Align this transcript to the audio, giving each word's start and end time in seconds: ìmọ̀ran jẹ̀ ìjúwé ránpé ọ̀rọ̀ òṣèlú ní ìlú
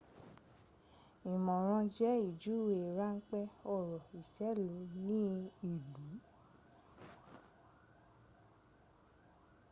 ìmọ̀ran 1.31 1.85
jẹ̀ 1.95 2.17
ìjúwé 2.29 2.77
ránpé 2.97 3.39
ọ̀rọ̀ 3.75 4.01
òṣèlú 4.17 4.69
ní 5.05 5.21
ìlú 5.71 6.05